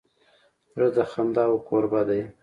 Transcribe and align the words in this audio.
زړه 0.71 0.87
د 0.95 0.97
خنداوو 1.11 1.63
کوربه 1.67 2.01
دی. 2.09 2.21